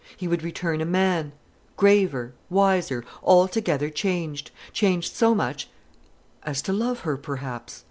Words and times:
He 0.17 0.27
would 0.27 0.41
return 0.41 0.81
a 0.81 0.85
man, 0.85 1.31
graver, 1.77 2.33
wiser, 2.49 3.05
altogether 3.23 3.91
changed: 3.91 4.49
changed 4.73 5.15
so 5.15 5.35
much 5.35 5.67
as 6.41 6.63
to 6.63 6.73
love 6.73 7.01
her 7.01 7.17
perhaps. 7.17 7.79